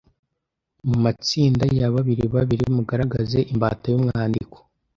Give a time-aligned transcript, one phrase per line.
[0.87, 4.57] Mu matsinda ya babiribabiri mugaragaze imbata y’umwandiko